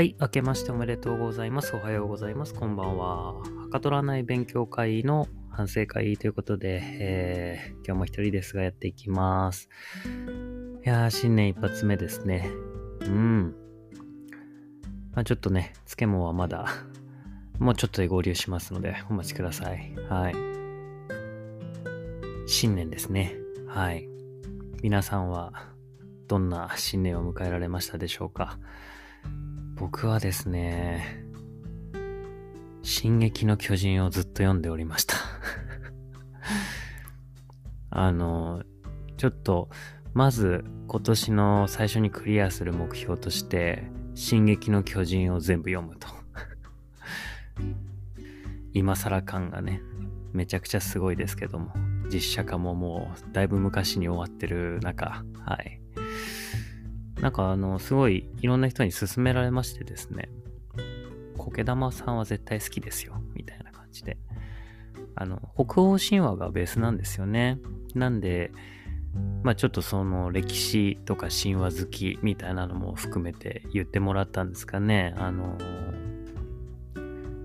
[0.00, 1.76] はい、明けましておめでとうございます。
[1.76, 2.54] おはようございます。
[2.54, 3.34] こんばんは。
[3.34, 9.68] はかどらない勉強会の反省会ということで、えー、今日も一人ですがやっていきます。
[10.86, 12.50] いやー、新年一発目ですね。
[13.02, 13.54] うん。
[15.12, 16.64] まあ、ちょっとね、つけもはまだ、
[17.58, 19.94] もうちょっとで合流しますので、お待ちください。
[20.08, 20.34] はい。
[22.46, 23.36] 新年ですね。
[23.68, 24.08] はい。
[24.82, 25.52] 皆さんは、
[26.26, 28.58] どんな新年を迎えられましたでしょうか
[29.80, 31.24] 僕はですね、
[32.82, 35.16] 進撃の巨人をずっと読んでおりました
[37.88, 38.62] あの、
[39.16, 39.70] ちょっと、
[40.12, 46.08] まず今年の最初にクリアする目標として、進撃の巨人を全部読むと
[48.74, 49.80] 今更感がね、
[50.34, 51.72] めちゃくちゃすごいですけども、
[52.12, 55.80] 実写化ももうだいぶ昔に終わってる中、はい。
[57.20, 60.28] なんかあの、すごいいろんな人に勧められましてですね、
[61.36, 64.18] 苔玉さんは絶対好きですよ、みたいな感じで。
[65.14, 67.58] あの、北欧神話がベースなんですよね。
[67.94, 68.52] なんで、
[69.42, 75.14] まあちょっとその歴史とか神話好きみたいなのも含めて言ってもらったんですかね。
[75.16, 75.58] あの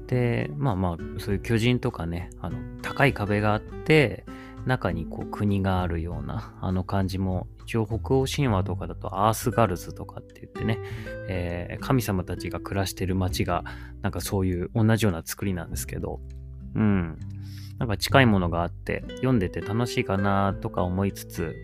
[0.08, 4.26] で、まあまあ、そういう巨人とかね、あの、高い壁があって、
[4.66, 10.80] 中にこう国があるようなあの感じも一応北欧神話とかだとアースガルズとかって言ってね、
[11.28, 13.64] えー、神様たちが暮らしてる街が
[14.02, 16.20] なんかそういう同じような作りなんですけど
[16.76, 17.20] うん。
[17.78, 21.56] なんか近いものがあって読んでて楽しいかなとか思いつつ、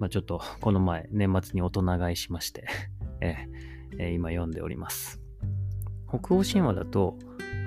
[0.00, 2.66] まあ、ちょっとこの前年末に大人買いしまして
[3.20, 5.20] えー、えー、今読んでおります。
[6.08, 7.16] 北欧神話だと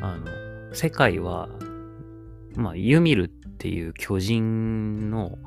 [0.01, 1.49] あの世界は
[2.55, 3.27] まあユミルっ
[3.59, 5.37] ていう巨人の、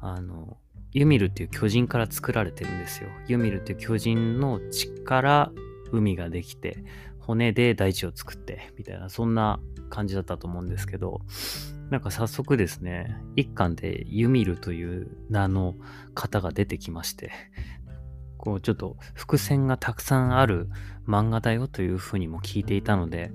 [0.00, 0.58] あの、
[0.92, 3.08] ユミルっていう巨人から作られてるんですよ。
[3.28, 5.52] ユミルっていう巨人の血から
[5.92, 6.84] 海ができて、
[7.20, 11.20] 骨で大地を作って、みたいな、そんな感じだったと思うんですけど、
[11.90, 15.76] なんか早速ですね、一巻でユミルという名の
[16.14, 17.30] 方が出てきまして、
[18.36, 20.68] こうちょっと伏線がたくさんある
[21.06, 23.32] 漫画だよというふうにも聞いていたので、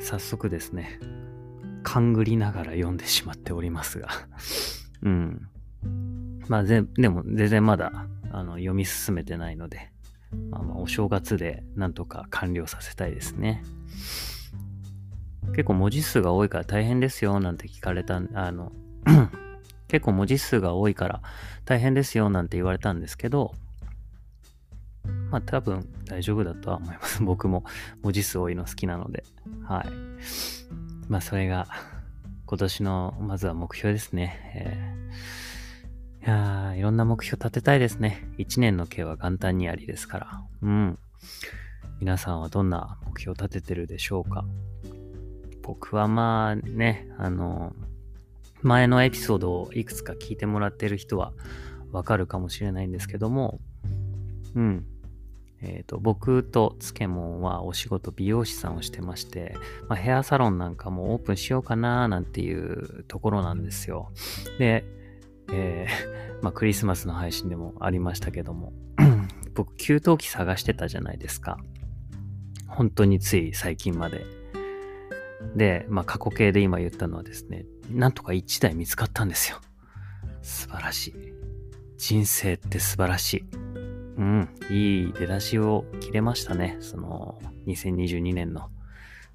[0.00, 1.00] 早速ですね、
[1.82, 4.08] 勘ぐりながら読んでしまっておりますが
[5.02, 5.48] うん。
[6.48, 9.90] まあ、でも全然まだ、あの、読み進めてないので、
[10.50, 13.62] まあまあ、お正月でなんとか完了させたいですね。
[15.52, 18.72] 結構文字数が多いから大変ですよ、なんて聞かれた、あの
[19.88, 21.22] 結構文字数が多いから
[21.64, 23.54] 大変ですよ、なんて言われたんですけど、
[25.30, 27.22] まあ多分大丈夫だとは思います。
[27.22, 27.64] 僕も
[28.02, 29.24] 文字数多いの好きなので。
[29.64, 30.57] はい。
[31.08, 31.66] まあそれが
[32.46, 34.38] 今年のまずは目標ですね。
[36.22, 38.28] えー、いやいろんな目標立てたいですね。
[38.38, 40.42] 一年の計は元旦にありですから。
[40.62, 40.98] うん。
[42.00, 44.44] 皆さんはどんな目標を立ててるでしょうか
[45.62, 47.74] 僕はまあね、あの、
[48.62, 51.32] 前のエピソードをいくつか聞いてもらってる人は
[51.92, 53.60] わかるかもしれないんですけども、
[54.54, 54.86] うん。
[55.60, 59.56] え、ー、と、僕とつけもんはお仕事美容師さんをしてまして、
[59.88, 64.12] まあ、ヘアサロンなんかもオープンしようかななんていうところなんですよ。
[64.58, 64.84] で、
[65.52, 68.72] えー、 まあ、クリスマスの配信でもありましたけども、
[69.54, 71.58] 僕、給湯器探してたじゃないですか。
[72.68, 74.26] 本当につい最近まで。
[75.56, 79.58] で、まあ、過去形で今言ったのはですね、なんとか1台見つかったんですよ。
[80.42, 81.14] 素晴らしい。
[81.96, 83.44] 人生って素晴らしい。
[84.18, 86.76] うん、いい出だしを切れましたね。
[86.80, 88.68] その、2022年の。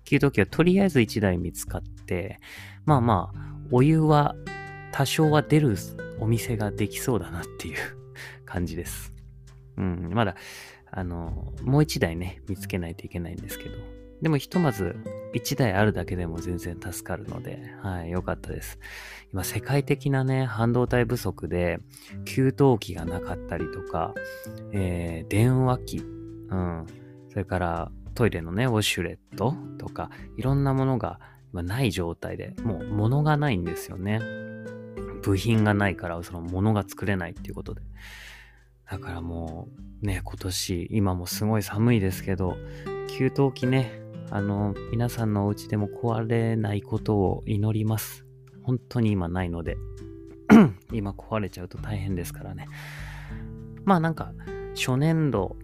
[0.04, 2.40] 給湯器はとりあえず1台見つかって、
[2.86, 4.36] まあまあ、お湯は
[4.92, 5.78] 多少は出る
[6.20, 7.78] お店ができそうだなっていう
[8.46, 9.14] 感じです。
[9.78, 10.36] うん、まだ、
[10.92, 13.72] あの、もう1台ね、見つけないといけないんですけど、
[14.22, 14.98] でもひとまず
[15.34, 18.80] 1台あるだけでも全然助かるので、はい、よかったです。
[19.32, 21.80] 今世界的なね、半導体不足で、
[22.26, 24.14] 給湯器がなかったりとか、
[24.72, 26.02] えー、電話機、う
[26.56, 26.86] ん、
[27.32, 31.20] それからトイレのね、ウォシュレットとか、いろんなものが
[31.52, 34.20] 今ない状態で、もう物がないんですよね。
[35.24, 37.82] 部品がないから、その物が作れないっていうことで。
[38.90, 39.68] だからも
[40.02, 42.58] うね、今年、今もすごい寒いですけど、
[43.08, 44.03] 給湯器ね、
[44.36, 48.26] あの、皆さんのお家でも壊れないことを祈ります。
[48.64, 49.78] 本当に今ないので、
[50.92, 52.68] 今壊れちゃうと大変ですからね。
[53.86, 54.34] まあなんか、
[54.74, 55.56] 初年度、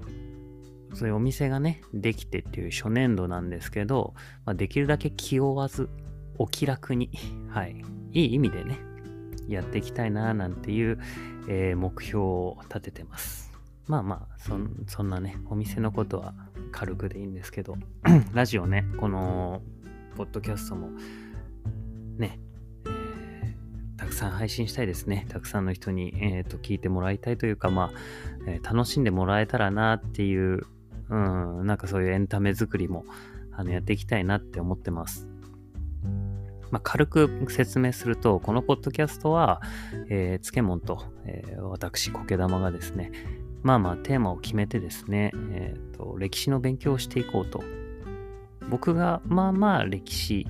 [0.93, 4.13] そういうお店がね、できてっていう初年度なんですけど、
[4.45, 5.89] まあ、できるだけ気負わず、
[6.37, 7.09] お気楽に、
[7.49, 8.77] はい、いい意味でね、
[9.47, 10.99] やっていきたいな、なんていう、
[11.47, 13.51] えー、目標を立ててます。
[13.87, 16.35] まあまあそ、そんなね、お店のことは
[16.71, 17.75] 軽くでいいんですけど、
[18.33, 19.61] ラジオね、この、
[20.15, 20.89] ポッドキャストも、
[22.17, 22.39] ね、
[22.85, 25.25] えー、たくさん配信したいですね。
[25.29, 27.91] たくさんの人に、えーと、聞いてもらいたいというか、まあ、
[28.47, 30.65] えー、楽しんでもらえたらなっていう、
[31.09, 33.05] うん、なんかそういうエンタメ作りも
[33.53, 35.27] あのやっていきたいなって思ってます。
[36.71, 39.61] まあ、軽く説明すると、このポッドキャストは、
[40.09, 43.11] えー、つけもんと、えー、私、苔玉がですね、
[43.61, 47.61] まあまあテーマを決めてですね、えーと、歴史の勉強をしていこうと。
[48.69, 50.47] 僕がまあまあ歴史、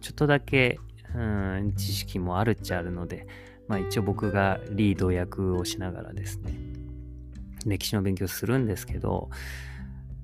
[0.00, 0.78] ちょっとだけ、
[1.14, 3.26] うん、知識もあるっちゃあるので、
[3.68, 6.58] まあ一応僕がリード役をしながらですね、
[7.66, 9.30] 歴史の勉強するんですけど、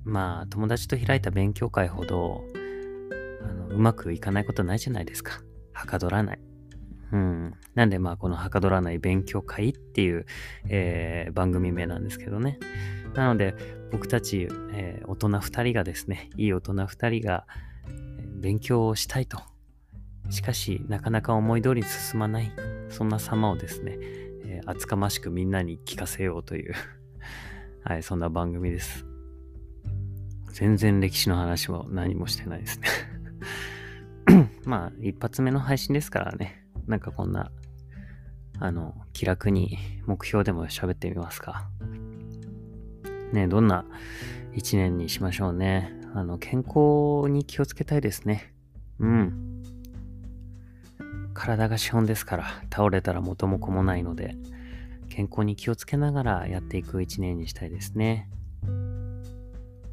[0.04, 2.44] まあ友達と開いた勉強会ほど、
[3.42, 5.42] あのうまくいかないことないじゃないですか。
[5.72, 6.47] はかどらない。
[7.12, 7.54] うん。
[7.74, 10.26] なんでまあこのはかどらない勉強会っていう、
[10.68, 12.58] えー、番組名なんですけどね。
[13.14, 13.54] なので
[13.90, 17.46] 僕たち、えー、大人2人がですね、いい大人2人が
[18.40, 19.40] 勉強をしたいと。
[20.30, 22.52] しかしなかなか思い通りに進まない。
[22.90, 23.96] そんな様をですね、
[24.44, 26.74] えー、厚かましくみんなに聞かせようという
[27.84, 29.06] はい、そんな番組です。
[30.52, 32.88] 全然歴史の話も何もしてないですね
[34.64, 36.57] まあ、一発目の配信ですからね。
[36.88, 37.52] なんかこんな、
[38.58, 41.68] あの、気楽に目標でも喋ってみますか。
[43.32, 43.84] ね、どんな
[44.54, 45.92] 一年にしましょうね。
[46.14, 48.54] あの、健康に気をつけたいですね。
[48.98, 49.62] うん。
[51.34, 54.34] 体が資本ですから、倒れたら元も子もないので、
[55.10, 58.30] 健康に気をつけながらやっていく一年にしたいですね。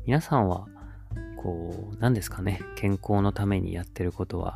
[0.06, 0.66] 皆さんは、
[1.36, 4.56] こう、何ですかね、健康のためにやってることは、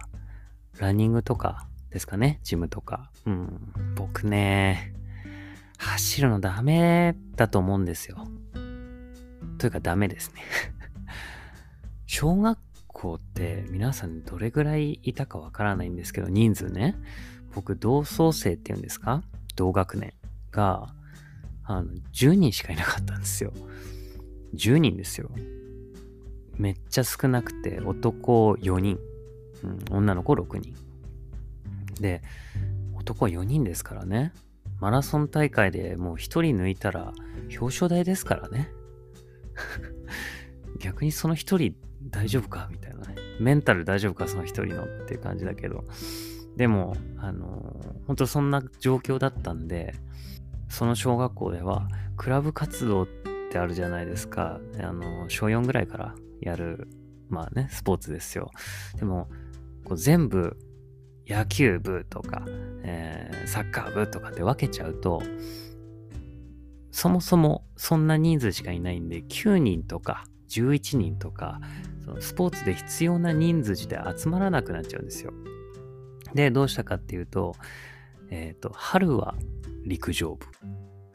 [0.80, 3.12] ランニングとかですかね、ジムとか。
[3.26, 4.94] うん、僕ね、
[5.78, 8.28] 走るのダメだと思うんですよ。
[9.58, 10.42] というかダメですね
[12.08, 12.58] 小学
[12.88, 16.96] 校って皆さんどれぐらいいたかわからないんですけど、人数ね。
[17.56, 19.24] 僕、同窓生っていうんですか？
[19.56, 20.14] 同学年
[20.52, 20.94] が、
[21.64, 23.54] あの、10人しかいなかったんですよ。
[24.56, 25.30] 10人ですよ。
[26.58, 29.00] めっちゃ少なくて、男4人、
[29.64, 30.76] うん、女の子6人。
[32.00, 32.22] で、
[32.94, 34.34] 男4人ですからね。
[34.80, 37.14] マラソン大会でもう1人抜いたら
[37.60, 38.72] 表彰台ですからね。
[40.80, 41.76] 逆にその1人
[42.10, 42.70] 大丈夫か？
[42.72, 43.16] みたいなね。
[43.40, 44.28] メンタル大丈夫か？
[44.28, 45.84] その1人のっていう感じだけど。
[46.56, 49.96] でも、あのー、本当そんな状況だったんで、
[50.68, 51.88] その小学校では
[52.18, 53.08] クラブ活動っ
[53.50, 54.60] てあるじゃないですか。
[54.82, 56.88] あの、小4ぐらいからやる、
[57.30, 58.52] まあね、スポーツですよ。
[58.98, 59.30] でも、
[59.86, 60.58] こう全部
[61.30, 62.44] 野球部とか、
[62.84, 65.22] えー、サッカー部とかって分けちゃうと、
[66.92, 71.62] そもそもそんな人数しかいないんで、9人とか11人とか、
[72.04, 75.32] そのスポーツで必要な人数自体集まらなくなっちゃうんですよ。
[76.34, 77.56] で、どうしたかっていうと、
[78.32, 79.36] えっ、ー、と、春は
[79.86, 80.46] 陸上部。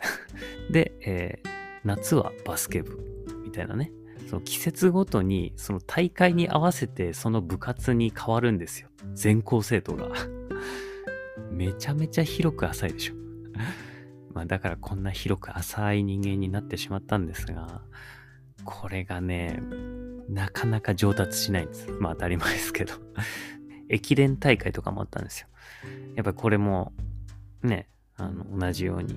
[0.73, 1.49] で、えー、
[1.85, 2.99] 夏はバスケ部。
[3.45, 3.93] みたいなね。
[4.35, 8.89] その季節ごとに、その大会に合わせてその部活に変わるんですよ。
[9.15, 10.09] 全校生徒が。
[11.53, 13.15] めちゃめちゃ広く浅いでしょ。
[14.35, 17.83] まあだからこんな広く浅い人間になってしまったんですが、
[18.65, 19.63] これがね、
[20.29, 21.93] なかなか上達しないんです。
[22.01, 22.95] まあ当たり前ですけど。
[23.89, 25.49] 駅伝大会とかもあったんですよ。
[26.17, 26.93] やっぱこれも、
[27.63, 29.15] ね、あの、同じように、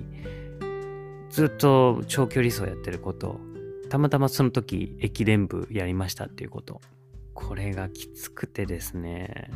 [1.30, 3.40] ずっと長距離走やってること
[3.88, 6.80] たまたまその時駅伝部やりましたっていうこと。
[7.34, 9.50] これがきつくてですね。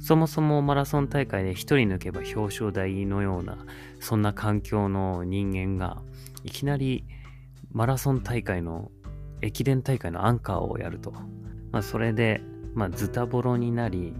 [0.00, 3.58] そもそもマラソン大会で一人抜けば表彰台のような、
[4.00, 6.02] そんな環境の人間が、
[6.42, 7.04] いきなり
[7.72, 8.90] マラソン大会の、
[9.42, 11.12] 駅伝大会のアンカーをやると。
[11.70, 12.42] まあ、それで、
[12.74, 14.12] まあ、ズタボロになり、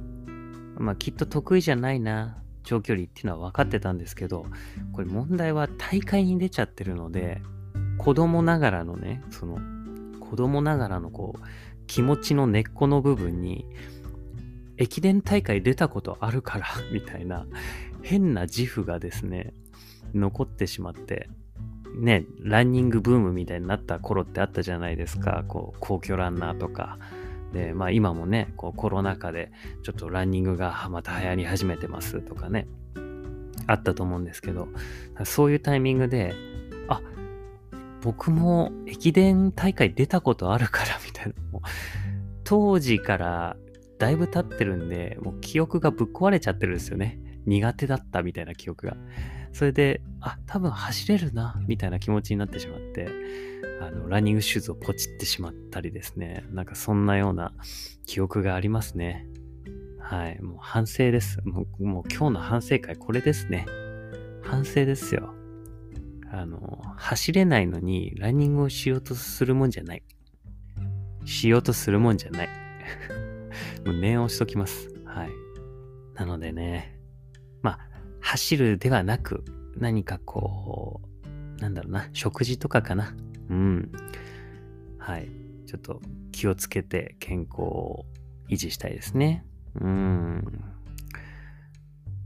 [0.78, 4.46] まあ、きっと得意じゃないな、長距離っていうのは分かってたんですけど、
[4.92, 7.42] これ問題は大会に出ちゃってるので、
[8.00, 9.58] 子供ながらのね、その、
[10.20, 11.40] 子供ながらのこう、
[11.86, 13.66] 気持ちの根っこの部分に、
[14.78, 17.46] 駅伝大会出たことあるから、 みたいな、
[18.00, 19.52] 変な自負がですね、
[20.14, 21.28] 残ってしまって、
[21.94, 25.44] ね、ランニングブームみたいになった頃ってあったじゃないですか。
[25.46, 26.98] こう、皇居ランナーとか。
[27.52, 29.52] で、まあ今もね、こうコロナ禍で
[29.82, 32.66] ちょっとランニングがまた流行り始めてますとかね、
[33.66, 34.68] あったと思うんですけど、
[35.24, 36.49] そういうタイミングで、あ、
[38.02, 41.34] 僕も駅伝大会出たことあるからみたいな。
[42.44, 43.56] 当時から
[43.98, 47.20] だいぶ経ってるんで、もう記憶がぶっ壊れちゃってるんですよね。
[47.46, 48.96] 苦手だったみたいな記憶が。
[49.52, 53.08] それで、あ、多分走れるな、みたいな気持ちになってしまって、
[53.80, 56.44] あの、ランニングシューズをポチってしまったりですね。
[56.50, 57.52] なんかそんなような
[58.06, 59.26] 記憶がありますね。
[59.98, 60.40] はい。
[60.40, 61.40] もう反省です。
[61.44, 63.66] もう、もう今日の反省会これですね。
[64.42, 65.34] 反省ですよ。
[66.32, 70.02] あの、走れないのにランニングをしようとするもんじゃない。
[71.24, 72.48] しようとするもんじゃない。
[73.84, 74.88] もう念をしときます。
[75.04, 75.30] はい。
[76.14, 76.98] なのでね、
[77.62, 77.78] まあ、
[78.20, 79.44] 走るではなく、
[79.76, 81.00] 何かこ
[81.58, 83.14] う、なんだろうな、食事とかかな。
[83.48, 83.92] うん。
[84.98, 85.28] はい。
[85.66, 86.00] ちょっと
[86.32, 88.06] 気をつけて健康を
[88.48, 89.44] 維持したいですね。
[89.80, 90.44] うん。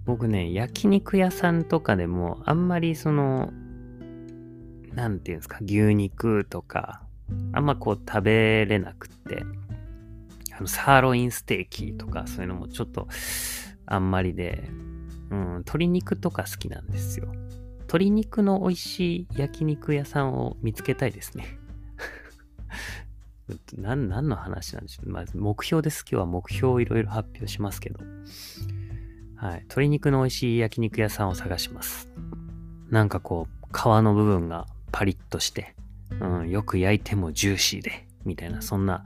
[0.05, 3.53] 僕ね、焼肉屋さんとかでも、あんまりその、
[4.95, 7.03] なんていうんですか、牛肉とか、
[7.53, 9.45] あんまこう食べれなくって、
[10.57, 13.09] あの、サーロインステーキとか、そういうのもちょっと、
[13.87, 14.69] あんまりで、
[15.31, 17.33] うん、鶏肉とか好きなんですよ。
[17.81, 21.59] 鶏肉の美味しい焼肉屋さんを見つけたいですね。
[23.77, 25.11] 何、何の話なんでしょう。
[25.11, 26.03] まあ、目標です。
[26.03, 28.01] 今日は目標をいろいろ発表しますけど。
[29.37, 29.61] はい。
[29.63, 32.09] 鶏肉の美味しい焼肉屋さんを探します。
[32.91, 35.75] なんかこう、皮の部分がパリッとして、
[36.21, 39.05] うん、よく焼いてもジューシーで、みたいな、そんな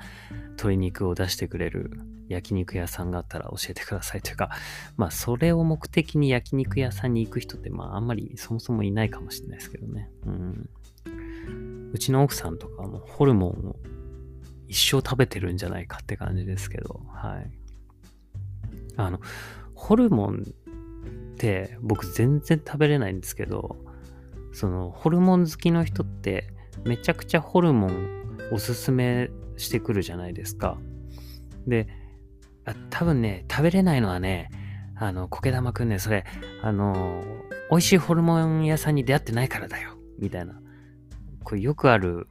[0.51, 4.51] 鶏肉を出してくれる焼肉屋さんがあったら教えてくださいというか、
[4.99, 10.11] まあ、それを目的に焼肉屋さんに行く人って、まあ、あんまりそもそもいないかもしれないですけどね。
[10.27, 10.69] うん。
[11.95, 13.77] うちの奥さんとかもホルモンを
[14.69, 17.51] 一生食べてるんじゃないかって感じですけど、はい。
[18.99, 19.21] あの、
[19.75, 20.45] ホルモン
[21.33, 23.88] って僕全然食べれないんですけど、
[24.59, 26.49] そのホルモン好きの人って
[26.85, 28.09] めちゃくちゃホルモン
[28.51, 30.79] おすすめしてくるじゃないですか。
[31.69, 31.87] で、
[32.65, 34.51] あ多分ね、食べれないのはね、
[34.97, 36.25] あの、苔玉くんね、それ、
[36.61, 37.23] あの、
[37.71, 40.61] 美味しいホルモン屋さんに出会ってないからだよ、みたいな。
[41.45, 42.27] これよくある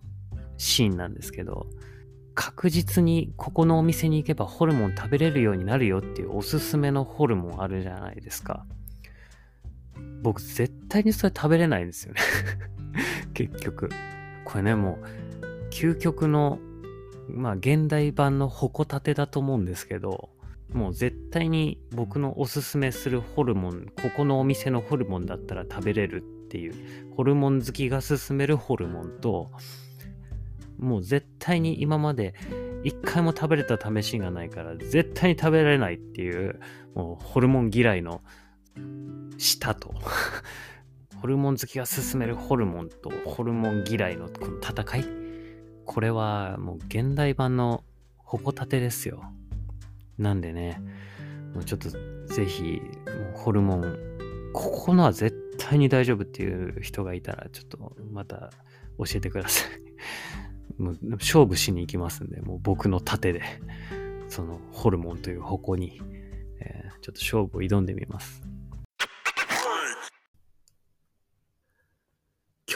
[0.58, 1.68] シーンなんですけど、
[2.36, 8.66] 確実にここのお店に行けばホルモン食べれるようになるよっていうおすすめのホルモンあるじゃないですか。
[10.28, 12.20] 僕絶対にそれ食べれないんですよね
[13.34, 13.90] 結局。
[14.44, 16.60] これね、もう、究極の
[17.30, 20.30] まあ現代版のホコタテだと思うんですけど、
[20.74, 26.74] もう絶対に僕のおすすめするホルモン、ここのお店のホルモンだったら食べれるっていう、
[27.16, 29.50] ホルモン好きが勧めるホルモンと、
[30.78, 32.34] もう絶対に今まで
[32.84, 36.60] 一回も食べれた試しがないから絶対に食べられないっていう、
[36.96, 38.22] もうホルモン嫌いの
[39.38, 39.94] 舌と
[41.22, 45.28] ホルモン好きが勧めるホルモンとホルモン嫌いのこの戦い
[45.86, 47.84] これはもう現代版の
[48.18, 49.24] ホコタテですよ。
[50.18, 50.82] なんでね、
[51.54, 51.90] もうちょっと
[52.28, 52.82] ぜひ、
[53.36, 53.98] ホルモン、
[54.54, 58.52] ここのは絶対に大丈夫っていう人がいたら、ちょっとまた
[58.98, 59.72] 教えてください。
[60.82, 63.42] もう勝負しに行きますんで、もう僕の盾で、
[64.28, 66.02] そのホルモンという矛に、
[66.60, 68.44] えー、ちょっと勝負を挑んでみます。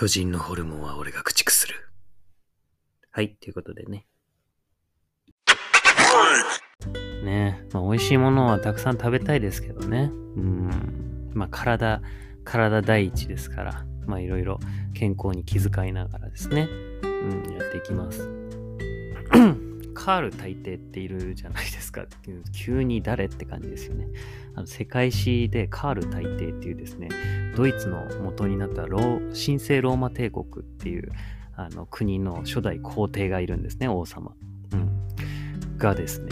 [0.01, 1.75] 巨人のホルモンは俺が駆逐する。
[3.11, 4.07] はい、ということでね。
[7.23, 10.09] ねまあ、美味しいものはたくさん食べたいですけどね。
[10.11, 11.31] うん。
[11.35, 12.01] まあ、体、
[12.45, 14.59] 体第一ですから、まあ、いろいろ
[14.95, 16.67] 健康に気遣いながらですね、
[17.03, 17.07] う
[17.51, 18.27] ん、やっていきます。
[20.03, 22.07] カール大帝っているじゃないですか。
[22.53, 24.07] 急に誰って感じですよね。
[24.55, 27.09] あの世界史でカール大帝っていうですね、
[27.55, 31.11] ドイツの元になったロ神聖ローマ帝国っていう
[31.55, 34.33] あの国の初代皇帝がいるんですね、王様。
[34.73, 36.29] うん、がですね、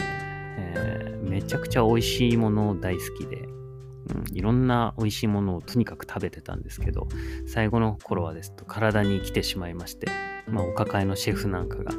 [0.58, 7.06] えー、めちゃくちゃ美味しいものを大好きで、うん、いろんな美味しいものをとにかく食べてたんですけど、
[7.46, 10.08] 最後の頃はですと体に来てしまいまして、
[10.48, 11.92] まあ、お抱えのシェフなんかが、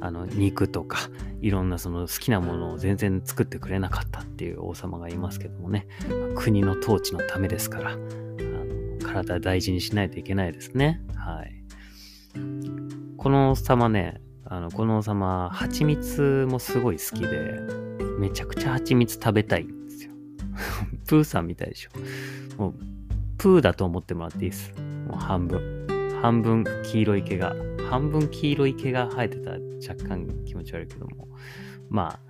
[0.00, 0.98] あの肉とか
[1.40, 5.86] いろんなその好きなものを全然作ってくれなかったっていう王様がいますけどもね、
[6.34, 11.60] 国の統治のためですからあの体大事にしないといけないですねはい
[13.20, 17.60] この王様ね、あの、この王様、蜂蜜もすごい好きで、
[18.18, 20.12] めちゃくちゃ蜂蜜食べたいんですよ。
[21.06, 21.90] プーさんみたいでしょ。
[22.56, 22.74] もう、
[23.36, 24.72] プーだと思ってもらっていいです。
[25.06, 25.79] もう半分。
[26.20, 27.54] 半分黄色い毛が、
[27.88, 29.58] 半分黄色い毛が生えてたら
[29.88, 31.28] 若干気持ち悪いけども、
[31.88, 32.20] まあ、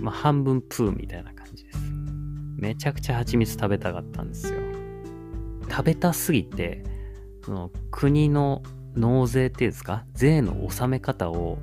[0.00, 1.78] まあ、半分プーみたいな感じです。
[2.56, 4.58] めちゃくちゃ蜂蜜食べたかったんですよ。
[5.70, 6.82] 食べたすぎて、
[7.44, 8.62] その国の
[8.94, 10.04] 納税っていうんですか？
[10.14, 11.58] 税の納め方を、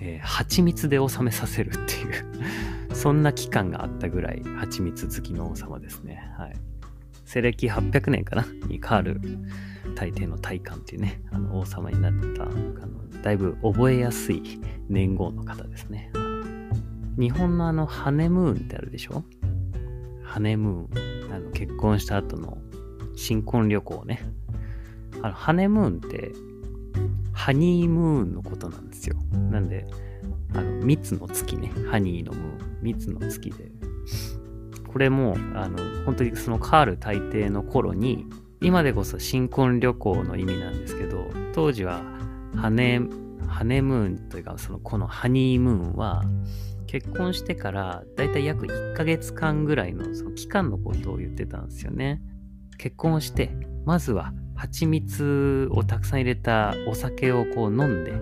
[0.00, 6.32] えー、蜂蜜で納めさせるっていうそんな期間があったぐらい蜂蜜好きの王様ですね。
[6.38, 6.54] はい。
[7.24, 8.46] 西暦800年かな？
[8.68, 9.20] にカール
[9.94, 16.10] 大帝の大官っていうね、あの王様になったあの、だいぶ覚えやすい年号の方ですね。
[17.18, 19.22] 日本のあの、ハネムーンってあるでしょ？
[20.22, 21.34] ハネムーン。
[21.34, 22.58] あの結婚した後の
[23.16, 24.22] 新婚旅行ね。
[25.22, 26.32] あの、ハネムーンって、
[27.32, 29.16] ハニームーンのことなんですよ。
[29.50, 29.86] なんで、
[30.54, 31.72] あの、蜜の月ね。
[31.90, 32.78] ハニーのムーン。
[32.82, 33.70] 蜜の月で。
[34.86, 38.26] これも、あの、本当にそのカール大帝の頃に、
[38.62, 42.02] 今でこそ新婚旅行の意味なんですけど、当時は
[42.56, 43.00] ハネ、
[43.48, 46.22] ハネムーンというか、その、このハニームーンは、
[46.86, 52.20] 結婚してからだいたい約1ヶ月間ぐらいのその期間のことを言ってたんですよね。
[52.78, 53.50] 結婚して、
[53.84, 58.12] まずは蜂蜜をたくさん入れたお酒をこう飲んで、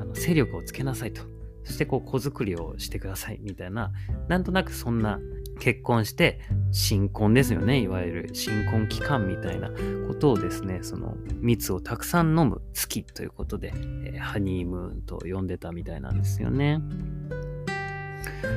[0.00, 1.22] あの勢力をつけなさいと。
[1.64, 3.92] そしてこう子作りをしてくださいみたいな、
[4.26, 5.20] なんとなくそんな
[5.58, 6.40] 結婚して
[6.72, 7.80] 新婚ですよね。
[7.80, 9.70] いわゆる新婚期間みたいな
[10.06, 13.72] ことをですね、その蜜をたくさん飲む月ということで、
[14.04, 16.80] えー、ハニームーンと呼んでたみたいなんですよね。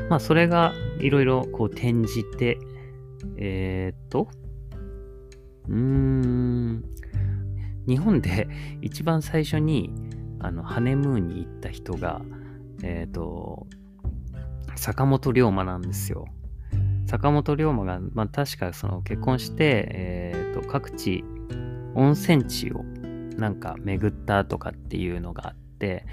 [0.10, 2.60] まあそれがいろいろこう転じて、
[3.38, 4.29] えー、っと、
[5.67, 6.84] うーん、
[7.88, 8.48] 日本で
[8.81, 9.91] 一番最初に
[10.39, 12.22] あのハネムーンに行った人が、
[12.84, 13.67] えっ、と、
[14.75, 16.25] 坂本龍馬なんですよ。
[17.12, 21.25] 坂本龍馬が、まあ、確かその結婚して、えー、と各地
[21.94, 22.84] 温泉地を
[23.38, 26.06] なんか巡ったとかっていうのがあって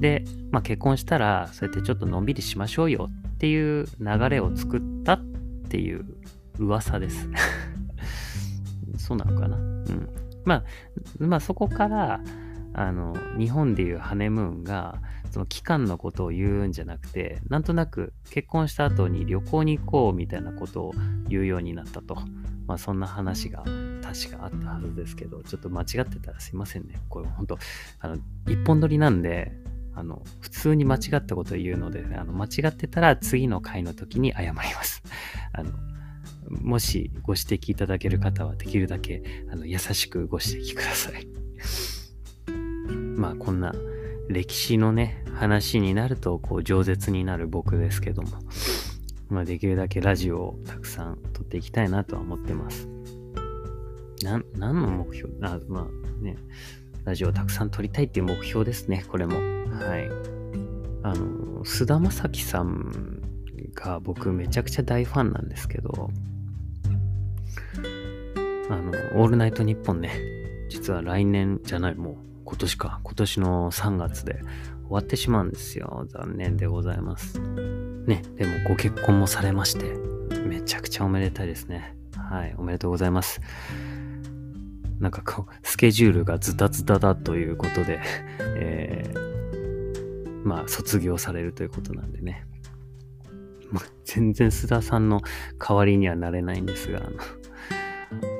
[0.00, 5.24] で、まあ、結婚したらそうやってちょっとのんびりしましょうよっていう流れを作ったっ
[5.70, 6.04] ていう
[6.58, 7.26] 噂です。
[8.98, 9.56] そうなのかな？
[9.56, 10.08] うん。
[10.44, 10.64] まあ
[11.20, 12.20] まあそこから
[12.74, 15.00] あの日本でいうハネムーンが
[15.34, 20.94] その期間のことを言うんじゃなくて、なんとなく結婚した後に旅行に行こうみたいなことを
[21.28, 22.16] 言うようになったと。
[22.68, 23.64] まあそんな話が
[24.00, 27.00] 確かあったはずですけど、ちょっと間違ってたらすいませんね。
[27.08, 27.58] これ本当
[27.98, 28.16] あの、
[28.46, 29.50] 一本撮りなんで、
[29.96, 35.02] あの、普通に間違ったことを言うので、あの、間違ってたら次の回の時に謝ります。
[35.52, 35.72] あの、
[36.48, 39.20] もしご指摘いただける方はできるだけ
[39.50, 41.26] あの優しくご指摘ください。
[43.18, 43.74] まあこんな
[44.28, 48.30] 歴史のね、話になると、こう、饒舌になる僕ですけども、
[49.28, 52.88] まあ、できるだけラジオをたくさん撮っていきたいなとは思ってます。
[54.22, 55.34] な、何の目標？
[55.46, 56.36] あ、まあね、
[57.04, 59.36] ラジオをたくさん撮りたいっていう目標ですね、これも。
[59.36, 60.08] はい。
[61.02, 63.20] あの、菅田将暉さん
[63.74, 66.10] が僕めちゃくちゃ大ファンなんですけど、
[68.70, 70.12] あの、オールナイトニッポンね、
[70.70, 74.40] 実は来年じゃない、もう今年か、今年の3月で
[74.84, 76.06] 終わってしまうんですよ。
[76.08, 77.40] 残念でございます。
[78.06, 79.94] ね、でもご結婚もされまして、
[80.46, 81.96] めちゃくちゃおめでたいですね。
[82.16, 83.40] はい、おめでとうございます。
[85.00, 88.00] なんかこう、スケジュールがズタズタだということで、
[88.56, 92.46] えー、まあ、卒業されるということなんでね。
[93.70, 95.20] まあ、全然須田さんの
[95.58, 97.02] 代わりにはなれないんですが、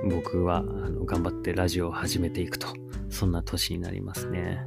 [0.09, 2.68] 僕はあの頑張ってラジオを始めていくと
[3.09, 4.66] そんな年になりますね。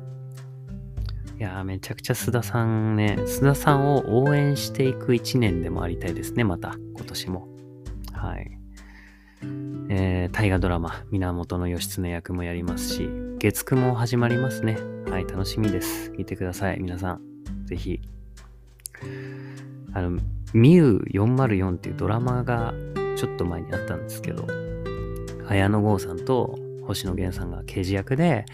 [1.39, 7.47] いやー、めちゃくちゃ須田さんね、須田さんを応援していく一年でもありたいですね、また、今年も。
[8.11, 8.57] はい。
[9.89, 14.79] えー、大河ドラマ、源義経役もやりますし、月9も始まりますね。
[15.11, 16.11] はい、楽しみです。
[16.17, 17.21] 見てください、皆さん。
[17.65, 18.01] ぜひ。
[19.93, 20.19] あの、
[20.55, 22.73] ミュー404っていうドラマが
[23.15, 24.47] ちょっと前にあったんですけど、
[25.47, 28.45] 綾野剛さんと星野源さんが刑事役で、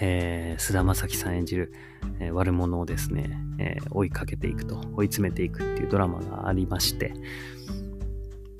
[0.00, 1.72] えー、菅田将暉さん演じる、
[2.18, 7.12] えー、悪者をですね、えー、追いかけていくと、追い詰めていくっていうドラマがありまして、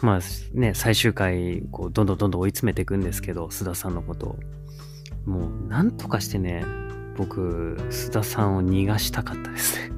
[0.02, 0.20] まあ
[0.54, 4.38] ね、最終回、こう、どんどんどんどん追い詰めていくんですけど、須田さんのことを。
[5.26, 6.64] もう、なんとかしてね、
[7.16, 9.94] 僕、須田さんを逃がしたかったですね。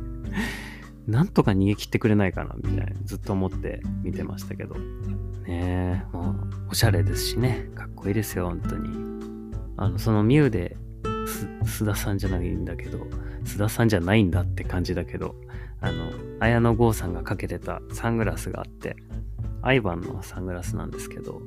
[1.06, 4.74] なんとか逃げ切ってくれないかな、みたいな、ずっと思って見てましたけど。
[4.74, 8.90] ねえ、もう、おしゃれですしね、かっこいいですよ、本当に。
[9.76, 10.76] あの、そのミュウで、
[11.64, 12.98] 須田さんじゃないんだけど、
[13.44, 15.34] 須田さんじゃないんだって感じだけど、
[15.80, 18.96] あの、綾野剛さんがかけてたサングラスがあって、
[19.62, 21.40] アイバンのサングラスなんですけど、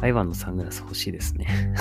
[0.00, 1.74] アイバンのサングラス欲しいですね。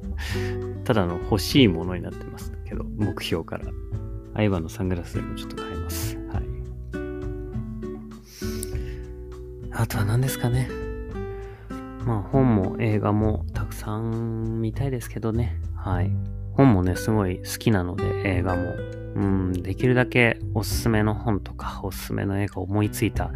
[0.84, 3.66] ただの欲しいものになってますけど、目標から。
[4.34, 6.16] アイバンのサングラスでもちょっと買います。
[6.16, 6.44] はい。
[9.72, 10.68] あとは何ですかね。
[12.06, 15.60] まあ本も映画もたくさん見たいですけどね。
[15.84, 16.10] はい。
[16.52, 18.74] 本もね、すごい好きなので映画も。
[19.14, 23.30] うん、できるだけおすすめの本とかおすすめの映画を思いついた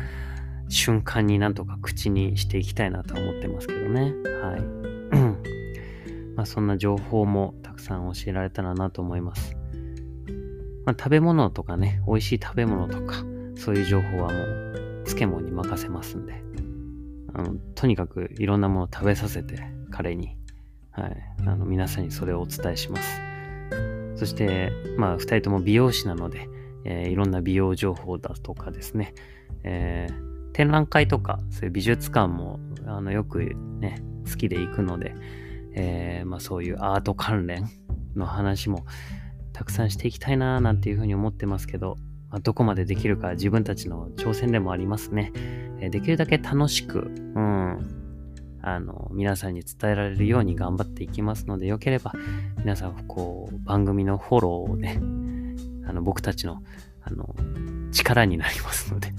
[0.68, 4.14] 瞬間になんとか口にしていきたいなと思ってますけどね。
[4.42, 4.60] はい。
[6.34, 9.56] まあそんな情報もたくさん教えられたらなと思います。
[10.84, 13.24] まあ、食べ物とかね、美味しい食べ物とか、
[13.56, 16.42] そういう情報はもう漬物に任せますんで。
[17.34, 19.56] あのとにかくいろんなものを食べさせて
[19.90, 20.35] 彼に、
[20.96, 23.20] はい、あの皆さんにそれをお伝えします。
[24.16, 26.48] そして、まあ、二人とも美容師なので、
[26.84, 29.12] えー、いろんな美容情報だとかですね、
[29.62, 35.14] えー、展覧会とか、そういう美術館もあのよくね、好きで行くので、
[35.74, 37.68] えー、まあ、そういうアート関連
[38.14, 38.86] の話も
[39.52, 41.96] たくさんしていきたいななんていうふうに思ってますけど、
[42.30, 45.32] まあ、どこまでできるか自分たちの挑戦でもありますね。
[45.78, 47.95] えできるだけ楽しく、うん、
[48.66, 52.12] あの、皆さんに伝えられるように頑張っていきますので、よければ、
[52.58, 55.00] 皆さん、こう、番組のフォローをね、
[55.88, 56.60] あの、僕たちの、
[57.02, 57.32] あの、
[57.92, 59.12] 力になりますので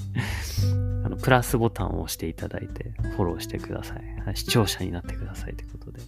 [1.06, 4.02] あの、プラスボタンを押していただいて、フォローしてください。
[4.36, 6.02] 視聴者になってくださいということで。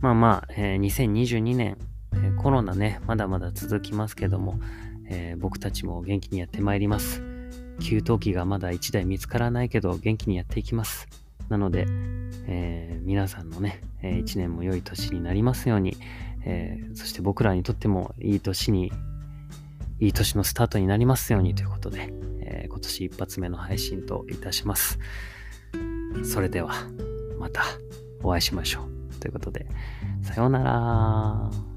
[0.00, 1.78] まあまあ、えー、2022年、
[2.12, 4.60] えー、コロナね、まだまだ続きますけども、
[5.06, 7.22] えー、僕たちも元気にやってまいります。
[7.80, 11.08] 給湯器がまだ1台見つからないけど元気にやっていきます。
[11.50, 11.86] なので、
[12.46, 15.96] えー、皆さんのね、えー、1年も良い年になりますように、
[16.44, 18.92] えー、そして僕らにとってもいい年に、
[19.98, 24.98] いい年のスタートになりますようにということで、え今年一発目の配信といたします。
[26.22, 26.72] それでは、
[27.38, 27.62] また
[28.22, 29.14] お会いしましょう。
[29.20, 29.66] ということで、
[30.22, 31.69] さようなら。